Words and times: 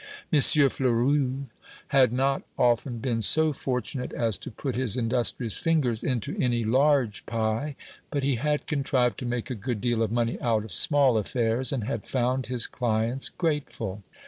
M. 0.33 0.39
Fleurus 0.41 1.45
had 1.89 2.11
not 2.11 2.41
often 2.57 2.97
been 2.97 3.21
so 3.21 3.53
fortunate 3.53 4.11
as 4.13 4.35
to 4.39 4.49
put 4.49 4.73
his 4.75 4.97
industrious 4.97 5.59
fingers 5.59 6.03
into 6.03 6.35
any 6.39 6.63
large 6.63 7.23
pie, 7.27 7.75
but 8.09 8.23
he 8.23 8.37
had 8.37 8.65
contrived 8.65 9.19
to 9.19 9.27
make 9.27 9.51
a 9.51 9.53
good 9.53 9.79
deal 9.79 10.01
of 10.01 10.11
money 10.11 10.41
out 10.41 10.65
of 10.65 10.73
small 10.73 11.19
affairs, 11.19 11.71
and 11.71 11.83
had 11.83 12.07
found 12.07 12.47
his 12.47 12.65
clients 12.65 13.29
grateful. 13.29 14.01